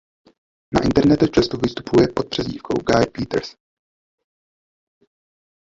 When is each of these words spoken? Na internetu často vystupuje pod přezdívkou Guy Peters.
Na 0.73 0.81
internetu 0.83 1.27
často 1.27 1.57
vystupuje 1.57 2.07
pod 2.07 2.29
přezdívkou 2.29 2.73
Guy 2.73 3.05
Peters. 3.05 3.55